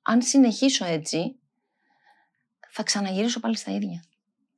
[0.02, 1.40] Αν συνεχίσω έτσι,
[2.70, 4.04] θα ξαναγυρίσω πάλι στα ίδια.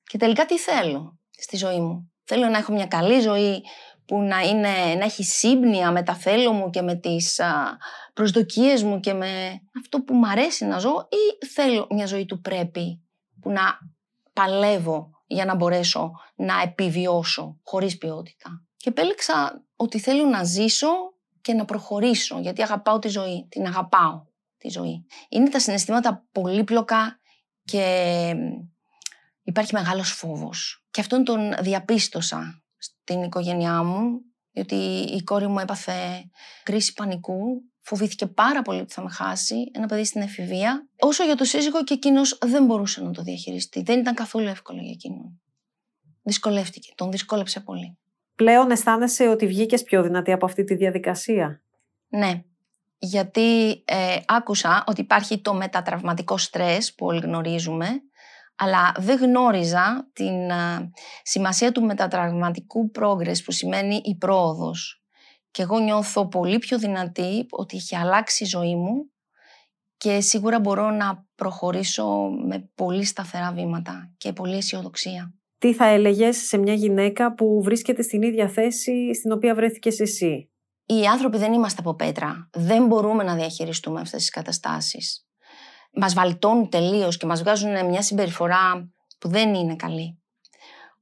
[0.03, 2.11] Και τελικά τι θέλω στη ζωή μου.
[2.23, 3.63] Θέλω να έχω μια καλή ζωή
[4.05, 7.77] που να, είναι, να έχει σύμπνοια με τα θέλω μου και με τις α,
[8.13, 12.41] προσδοκίες μου και με αυτό που μου αρέσει να ζω ή θέλω μια ζωή του
[12.41, 13.01] πρέπει
[13.41, 13.61] που να
[14.33, 18.65] παλεύω για να μπορέσω να επιβιώσω χωρίς ποιότητα.
[18.77, 20.87] Και επέλεξα ότι θέλω να ζήσω
[21.41, 24.25] και να προχωρήσω γιατί αγαπάω τη ζωή, την αγαπάω
[24.57, 25.05] τη ζωή.
[25.29, 27.19] Είναι τα συναισθήματα πολύπλοκα
[27.63, 28.35] και
[29.43, 30.85] υπάρχει μεγάλος φόβος.
[30.91, 32.62] Και αυτόν τον διαπίστωσα
[33.03, 34.75] στην οικογένειά μου, διότι
[35.15, 36.29] η κόρη μου έπαθε
[36.63, 40.87] κρίση πανικού, φοβήθηκε πάρα πολύ ότι θα με χάσει, ένα παιδί στην εφηβεία.
[40.99, 43.81] Όσο για το σύζυγο και εκείνος δεν μπορούσε να το διαχειριστεί.
[43.81, 45.41] Δεν ήταν καθόλου εύκολο για εκείνον.
[46.21, 47.97] Δυσκολεύτηκε, τον δυσκόλεψε πολύ.
[48.35, 51.63] Πλέον αισθάνεσαι ότι βγήκες πιο δυνατή από αυτή τη διαδικασία;
[52.07, 52.43] Ναι,
[52.97, 57.87] γιατί ε, άκουσα ότι υπάρχει το μετατραυματικό στρες που όλοι γνωρίζουμε,
[58.55, 60.51] αλλά δεν γνώριζα την
[61.23, 65.03] σημασία του μετατραυματικού progress που σημαίνει η πρόοδος.
[65.51, 69.11] Και εγώ νιώθω πολύ πιο δυνατή ότι έχει αλλάξει η ζωή μου
[69.97, 75.33] και σίγουρα μπορώ να προχωρήσω με πολύ σταθερά βήματα και πολύ αισιοδοξία.
[75.57, 80.51] Τι θα έλεγες σε μια γυναίκα που βρίσκεται στην ίδια θέση στην οποία βρέθηκες εσύ;
[80.85, 82.49] Οι άνθρωποι δεν είμαστε από πέτρα.
[82.53, 85.27] Δεν μπορούμε να διαχειριστούμε αυτές τις καταστάσεις
[85.93, 90.21] μας βαλτώνουν τελείως και μας βγάζουν μια συμπεριφορά που δεν είναι καλή.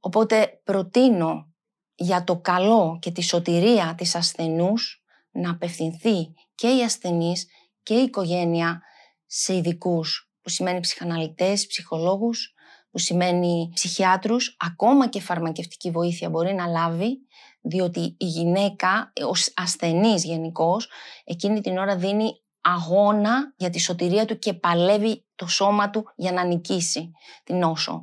[0.00, 1.52] Οπότε προτείνω
[1.94, 7.46] για το καλό και τη σωτηρία της ασθενούς να απευθυνθεί και η ασθενής
[7.82, 8.82] και η οικογένεια
[9.26, 12.54] σε ειδικούς, που σημαίνει ψυχαναλυτές, ψυχολόγους,
[12.90, 17.18] που σημαίνει ψυχιάτρους, ακόμα και φαρμακευτική βοήθεια μπορεί να λάβει,
[17.60, 20.88] διότι η γυναίκα, ως ασθενής γενικώς,
[21.24, 26.32] εκείνη την ώρα δίνει αγώνα για τη σωτηρία του και παλεύει το σώμα του για
[26.32, 27.10] να νικήσει
[27.44, 28.02] την νόσο.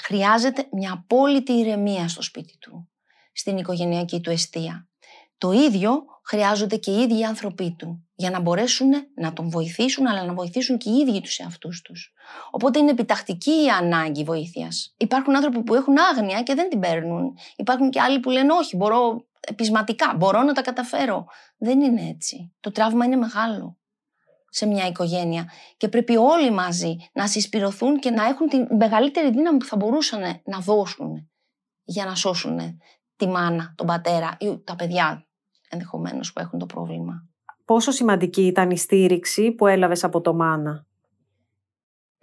[0.00, 2.88] Χρειάζεται μια απόλυτη ηρεμία στο σπίτι του,
[3.32, 4.88] στην οικογενειακή του αιστεία.
[5.38, 10.06] Το ίδιο χρειάζονται και οι ίδιοι οι άνθρωποι του, για να μπορέσουν να τον βοηθήσουν,
[10.06, 12.12] αλλά να βοηθήσουν και οι ίδιοι τους εαυτούς τους.
[12.50, 14.94] Οπότε είναι επιτακτική η ανάγκη βοήθειας.
[14.96, 17.36] Υπάρχουν άνθρωποι που έχουν άγνοια και δεν την παίρνουν.
[17.56, 20.14] Υπάρχουν και άλλοι που λένε όχι, μπορώ επισματικά.
[20.16, 21.26] Μπορώ να τα καταφέρω.
[21.56, 22.54] Δεν είναι έτσι.
[22.60, 23.78] Το τραύμα είναι μεγάλο
[24.48, 29.58] σε μια οικογένεια και πρέπει όλοι μαζί να συσπηρωθούν και να έχουν τη μεγαλύτερη δύναμη
[29.58, 31.30] που θα μπορούσαν να δώσουν
[31.82, 32.60] για να σώσουν
[33.16, 35.26] τη μάνα, τον πατέρα ή τα παιδιά
[35.68, 37.28] ενδεχομένως που έχουν το πρόβλημα.
[37.64, 40.86] Πόσο σημαντική ήταν η στήριξη που έλαβες από το μάνα;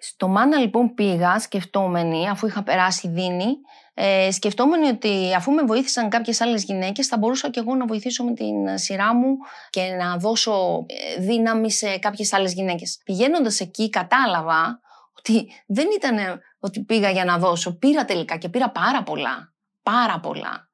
[0.03, 3.57] Στο μάνα λοιπόν πήγα σκεφτόμενη, αφού είχα περάσει δίνη,
[3.93, 8.23] ε, σκεφτόμενοι ότι αφού με βοήθησαν κάποιες άλλες γυναίκες θα μπορούσα και εγώ να βοηθήσω
[8.23, 9.37] με την σειρά μου
[9.69, 13.01] και να δώσω ε, δύναμη σε κάποιες άλλες γυναίκες.
[13.03, 14.79] Πηγαίνοντας εκεί κατάλαβα
[15.17, 20.19] ότι δεν ήταν ότι πήγα για να δώσω, πήρα τελικά και πήρα πάρα πολλά, πάρα
[20.19, 20.69] πολλά.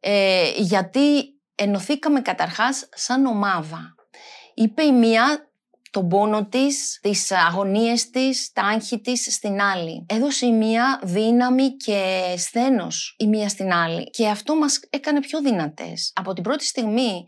[0.00, 3.94] Ε, γιατί ενωθήκαμε καταρχάς σαν ομάδα.
[4.54, 5.51] Είπε η μία
[5.92, 10.06] τον πόνο της, τις αγωνίες της, τα άγχη της στην άλλη.
[10.08, 15.40] Έδωσε η μία δύναμη και σθένος η μία στην άλλη και αυτό μας έκανε πιο
[15.40, 16.12] δυνατές.
[16.14, 17.24] Από την πρώτη στιγμή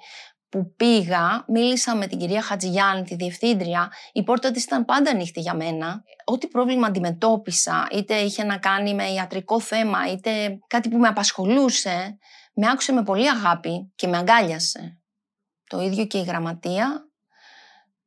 [0.48, 5.40] που πήγα, μίλησα με την κυρία Χατζηγιάννη, τη διευθύντρια, η πόρτα της ήταν πάντα ανοιχτή
[5.40, 6.02] για μένα.
[6.24, 12.18] Ό,τι πρόβλημα αντιμετώπισα, είτε είχε να κάνει με ιατρικό θέμα, είτε κάτι που με απασχολούσε,
[12.54, 14.98] με άκουσε με πολύ αγάπη και με αγκάλιασε.
[15.66, 17.08] Το ίδιο και η γραμματεία,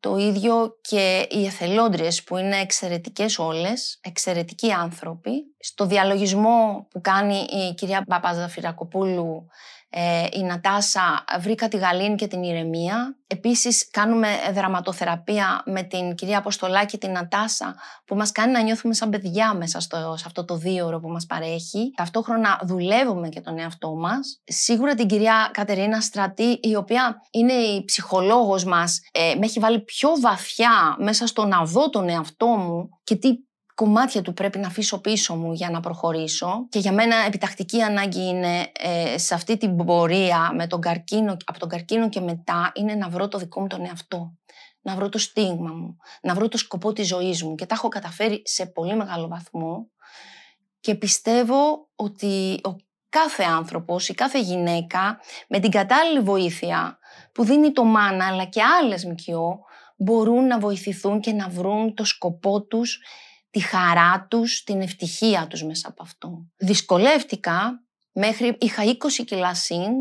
[0.08, 5.32] το ίδιο και οι εθελόντριες που είναι εξαιρετικές όλες, εξαιρετικοί άνθρωποι.
[5.60, 9.48] Στο διαλογισμό που κάνει η κυρία Παπαζαφυρακοπούλου
[9.90, 13.18] ε, η Νατάσα βρήκα τη Γαλήνη και την Ηρεμία.
[13.28, 19.10] Επίσης κάνουμε δραματοθεραπεία με την κυρία Αποστολάκη την Νατάσα που μας κάνει να νιώθουμε σαν
[19.10, 21.92] παιδιά μέσα στο, σε αυτό το δύο που μας παρέχει.
[21.96, 24.42] Ταυτόχρονα δουλεύουμε και τον εαυτό μας.
[24.44, 29.80] Σίγουρα την κυρία Κατερίνα Στρατή η οποία είναι η ψυχολόγος μας ε, με έχει βάλει
[29.80, 33.30] πιο βαθιά μέσα στο να δω τον εαυτό μου και τι
[33.78, 36.68] κομμάτια του πρέπει να αφήσω πίσω μου για να προχωρήσω.
[36.70, 41.60] Και για μένα επιτακτική ανάγκη είναι ε, σε αυτή την πορεία με τον καρκίνο, από
[41.60, 44.34] τον καρκίνο και μετά είναι να βρω το δικό μου τον εαυτό,
[44.82, 47.56] να βρω το στίγμα μου, να βρω το σκοπό της ζωής μου.
[47.56, 49.90] Και τα έχω καταφέρει σε πολύ μεγάλο βαθμό.
[50.80, 52.76] Και πιστεύω ότι ο
[53.10, 57.00] κάθε άνθρωπος, η κάθε γυναίκα με την κατάλληλη βοήθεια
[57.32, 59.60] που δίνει το μάνα αλλά και άλλες ΜΚΟ
[59.98, 63.00] μπορούν να βοηθηθούν και να βρουν το σκοπό τους
[63.50, 66.46] τη χαρά τους, την ευτυχία τους μέσα από αυτό.
[66.58, 69.92] Δυσκολεύτηκα μέχρι είχα 20 κιλά συν,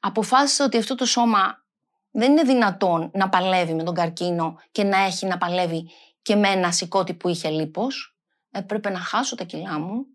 [0.00, 1.64] αποφάσισα ότι αυτό το σώμα
[2.10, 5.90] δεν είναι δυνατόν να παλεύει με τον καρκίνο και να έχει να παλεύει
[6.22, 8.16] και με ένα σηκώτη που είχε λίπος.
[8.50, 10.06] Έπρεπε να χάσω τα κιλά μου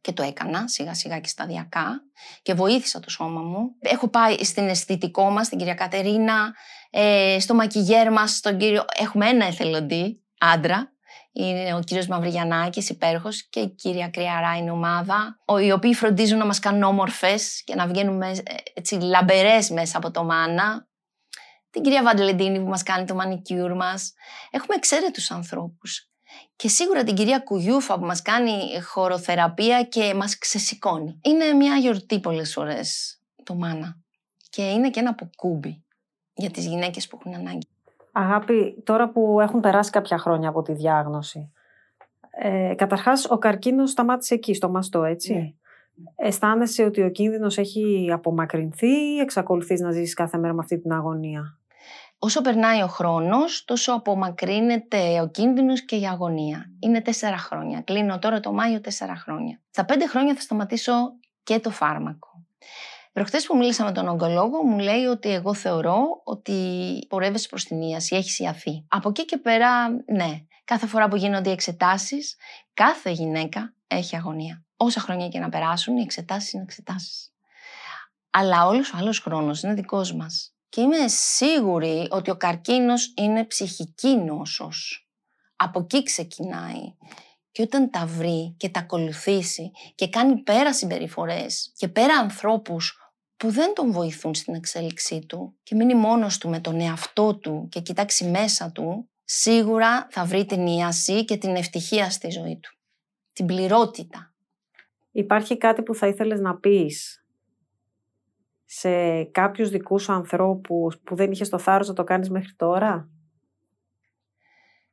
[0.00, 2.02] και το έκανα σιγά σιγά και σταδιακά
[2.42, 3.70] και βοήθησα το σώμα μου.
[3.78, 6.54] Έχω πάει στην αισθητικό μας, την κυρία Κατερίνα,
[6.90, 8.84] ε, στο μακιγέρ μας, στον κύριο...
[8.96, 10.95] Έχουμε ένα εθελοντή, άντρα,
[11.36, 16.46] είναι ο κύριος Μαυριγιαννάκης, υπέροχος και η κυρία Κρυαρά είναι ομάδα, οι οποίοι φροντίζουν να
[16.46, 18.32] μας κάνουν όμορφες και να βγαίνουμε
[18.74, 20.88] έτσι λαμπερές μέσα από το μάνα.
[21.70, 24.12] Την κυρία Βαντελεντίνη που μας κάνει το μανικιούρ μας.
[24.50, 26.10] Έχουμε εξαίρετους ανθρώπους.
[26.56, 31.20] Και σίγουρα την κυρία Κουγιούφα που μας κάνει χωροθεραπεία και μας ξεσηκώνει.
[31.22, 33.96] Είναι μια γιορτή πολλές φορές το μάνα.
[34.50, 35.84] Και είναι και ένα αποκούμπι
[36.34, 37.68] για τις γυναίκες που έχουν ανάγκη.
[38.18, 41.52] Αγάπη, τώρα που έχουν περάσει κάποια χρόνια από τη διάγνωση,
[42.30, 45.52] ε, καταρχάς ο καρκίνος σταμάτησε εκεί, στο μαστό, έτσι; Ναι.
[46.16, 50.92] Αισθάνεσαι ότι ο κίνδυνος έχει απομακρυνθεί ή εξακολουθείς να ζήσεις κάθε μέρα με αυτή την
[50.92, 51.58] αγωνία;
[52.18, 56.70] Όσο περνάει ο χρόνος, τόσο απομακρύνεται ο κίνδυνος και η αγωνία.
[56.78, 57.80] Είναι τέσσερα χρόνια.
[57.80, 59.60] Κλείνω τώρα το Μάιο τέσσερα χρόνια.
[59.70, 60.92] Στα πέντε χρόνια θα σταματήσω
[61.42, 62.28] και το φάρμακο.
[63.16, 66.52] Προχθές που μίλησα με τον ογκολόγο μου λέει ότι εγώ θεωρώ ότι
[67.08, 68.84] πορεύεσαι προς την ίαση, έχεις ιαθεί.
[68.88, 72.36] Από εκεί και πέρα, ναι, κάθε φορά που γίνονται οι εξετάσεις,
[72.74, 74.64] κάθε γυναίκα έχει αγωνία.
[74.76, 77.32] Όσα χρόνια και να περάσουν, οι εξετάσεις είναι εξετάσεις.
[78.30, 80.54] Αλλά όλος ο άλλος χρόνος είναι δικός μας.
[80.68, 85.08] Και είμαι σίγουρη ότι ο καρκίνος είναι ψυχική νόσος.
[85.56, 86.94] Από εκεί ξεκινάει.
[87.52, 93.00] Και όταν τα βρει και τα ακολουθήσει και κάνει πέρα συμπεριφορές και πέρα ανθρώπους
[93.36, 97.68] που δεν τον βοηθούν στην εξέλιξή του και μείνει μόνος του με τον εαυτό του
[97.70, 102.76] και κοιτάξει μέσα του, σίγουρα θα βρει την ίαση και την ευτυχία στη ζωή του.
[103.32, 104.34] Την πληρότητα.
[105.10, 107.24] Υπάρχει κάτι που θα ήθελες να πεις
[108.64, 113.08] σε κάποιους δικούς ανθρώπους που δεν είχες το θάρρος να το κάνεις μέχρι τώρα;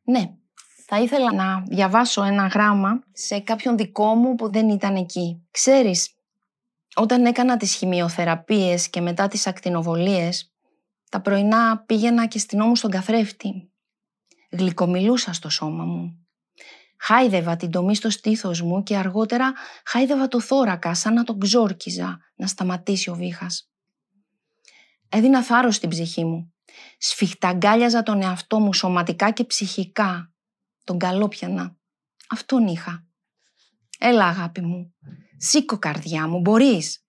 [0.03, 0.33] Ναι.
[0.85, 5.47] Θα ήθελα να διαβάσω ένα γράμμα σε κάποιον δικό μου που δεν ήταν εκεί.
[5.51, 6.15] Ξέρεις,
[6.95, 10.53] όταν έκανα τις χημειοθεραπείες και μετά τις ακτινοβολίες,
[11.09, 13.71] τα πρωινά πήγαινα και στυνόμουν στον καθρέφτη.
[14.49, 16.27] Γλυκομιλούσα στο σώμα μου.
[16.99, 19.53] Χάιδευα την τομή στο στήθος μου και αργότερα
[19.85, 23.71] χάιδευα το θώρακα σαν να τον ξόρκιζα να σταματήσει ο βήχας.
[25.09, 26.53] Έδινα θάρρος στην ψυχή μου.
[26.97, 30.33] Σφιχταγκάλιαζα τον εαυτό μου σωματικά και ψυχικά.
[30.83, 31.75] Τον καλό πιανα.
[32.29, 33.05] Αυτόν είχα.
[33.99, 34.93] Έλα αγάπη μου.
[35.45, 37.05] Σήκω καρδιά μου, μπορείς.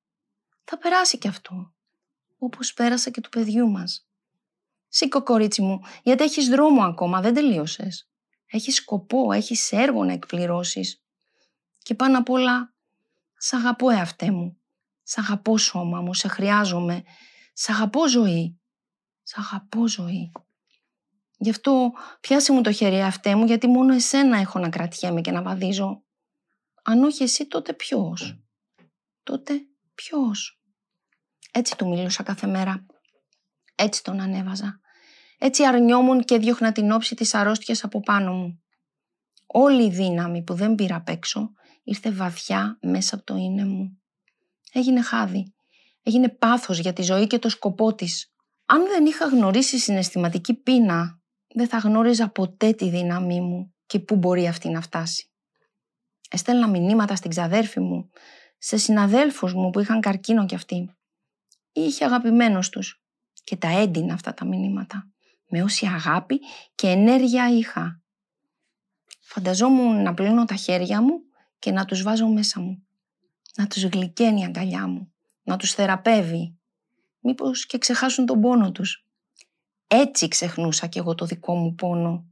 [0.64, 1.72] Θα περάσει κι αυτό.
[2.38, 4.08] Όπως πέρασα και του παιδιού μας.
[4.88, 8.10] Σήκω κορίτσι μου, γιατί έχεις δρόμο ακόμα, δεν τελείωσες.
[8.46, 11.02] Έχεις σκοπό, έχεις έργο να εκπληρώσεις.
[11.82, 12.74] Και πάνω απ' όλα,
[13.36, 14.56] σ' αγαπώ εαυτέ μου.
[15.02, 17.02] Σ' αγαπώ σώμα μου, σε χρειάζομαι.
[17.52, 18.60] Σ' αγαπώ ζωή.
[19.22, 20.32] Σ' αγαπώ ζωή.
[21.36, 25.30] Γι' αυτό πιάσε μου το χέρι αυτέ μου, γιατί μόνο εσένα έχω να κρατιέμαι και
[25.30, 26.04] να βαδίζω.
[26.86, 28.38] Αν όχι εσύ, τότε ποιος;
[29.22, 29.54] Τότε
[29.94, 30.60] ποιος;
[31.52, 32.86] Έτσι του μιλούσα κάθε μέρα.
[33.74, 34.80] Έτσι τον ανέβαζα.
[35.38, 38.62] Έτσι αρνιόμουν και διώχνα την όψη της αρρώστιας από πάνω μου.
[39.46, 44.02] Όλη η δύναμη που δεν πήρα απ' έξω ήρθε βαθιά μέσα από το είναι μου.
[44.72, 45.54] Έγινε χάδι.
[46.02, 48.32] Έγινε πάθος για τη ζωή και το σκοπό της.
[48.66, 51.20] Αν δεν είχα γνωρίσει συναισθηματική πείνα,
[51.54, 55.33] δεν θα γνώριζα ποτέ τη δύναμή μου και πού μπορεί αυτή να φτάσει.
[56.34, 58.10] Έστελνα μηνύματα στην ξαδέρφη μου,
[58.58, 60.94] σε συναδέλφους μου που είχαν καρκίνο κι αυτοί.
[61.72, 63.02] Είχε αγαπημένους τους.
[63.44, 65.10] και τα έντυνα αυτά τα μηνύματα.
[65.48, 66.40] Με όση αγάπη
[66.74, 68.02] και ενέργεια είχα.
[69.20, 71.20] Φανταζόμουν να πλύνω τα χέρια μου
[71.58, 72.86] και να τους βάζω μέσα μου.
[73.56, 75.12] Να τους γλυκαίνει η αγκαλιά μου.
[75.42, 76.58] Να τους θεραπεύει.
[77.20, 79.06] Μήπως και ξεχάσουν τον πόνο τους.
[79.86, 82.26] Έτσι ξεχνούσα κι εγώ το δικό μου πόνο.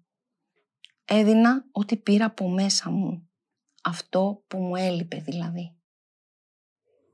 [1.04, 3.26] Έδινα ό,τι πήρα από μέσα μου.
[3.84, 5.74] Αυτό που μου έλειπε δηλαδή.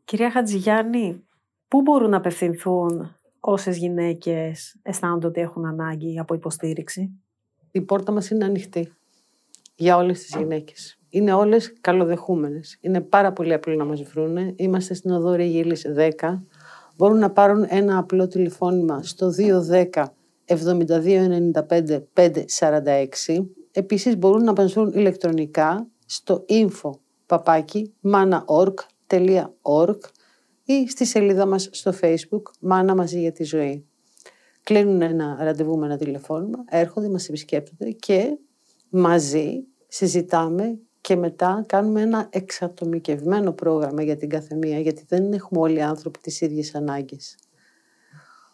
[0.04, 1.26] Κυρία Χατζηγιάννη,
[1.68, 7.10] πού μπορούν να απευθυνθούν όσες γυναίκες αισθάνονται ότι έχουν ανάγκη από υποστήριξη;
[7.70, 8.92] Η πόρτα μας είναι ανοιχτή
[9.74, 10.98] για όλες τις γυναίκες.
[11.08, 12.78] Είναι όλες καλοδεχούμενες.
[12.80, 14.54] Είναι πάρα πολύ απλό να μας βρούνε.
[14.56, 16.42] Είμαστε στην οδό Ρεγίλης 10.
[16.96, 20.04] Μπορούν να πάρουν ένα απλό τηλεφώνημα στο 210
[20.44, 23.46] 7295 546.
[23.72, 26.90] Επίσης μπορούν να μας βρουν ηλεκτρονικά στο info
[27.26, 29.98] παπάκι mana.org
[30.64, 33.86] ή στη σελίδα μας στο facebook «Μάνα μαζί για τη ζωή».
[34.62, 38.38] Κλείνουν ένα ραντεβού με ένα τηλεφώνημα, έρχονται, μας επισκέπτονται και
[38.88, 45.76] μαζί συζητάμε και μετά κάνουμε ένα εξατομικευμένο πρόγραμμα για την καθεμία, γιατί δεν έχουμε όλοι
[45.76, 47.36] οι άνθρωποι τις ίδιες ανάγκες.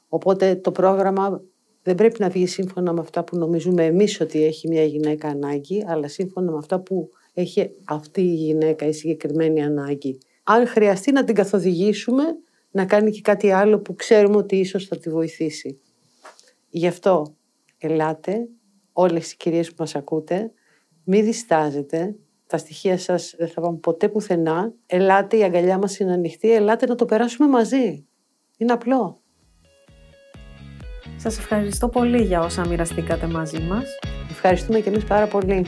[0.08, 1.42] Οπότε το πρόγραμμα
[1.82, 5.84] δεν πρέπει να βγει σύμφωνα με αυτά που νομίζουμε εμείς ότι έχει μια γυναίκα ανάγκη,
[5.88, 11.24] αλλά σύμφωνα με αυτά που έχει αυτή η γυναίκα η συγκεκριμένη ανάγκη αν χρειαστεί να
[11.24, 12.22] την καθοδηγήσουμε
[12.70, 15.80] να κάνει και κάτι άλλο που ξέρουμε ότι ίσως θα τη βοηθήσει.
[16.68, 17.36] Γι' αυτό
[17.78, 18.48] ελάτε
[18.92, 20.52] όλες οι κυρίες που μας ακούτε,
[21.04, 22.16] μη διστάζετε,
[22.46, 26.86] τα στοιχεία σας δεν θα πάμε ποτέ πουθενά, ελάτε, η αγκαλιά μας είναι ανοιχτή, ελάτε
[26.86, 28.06] να το περάσουμε μαζί.
[28.56, 29.22] Είναι απλό.
[31.16, 33.84] Σας ευχαριστώ πολύ για όσα μοιραστήκατε μαζί μας.
[34.30, 35.66] Ευχαριστούμε και εμείς πάρα πολύ.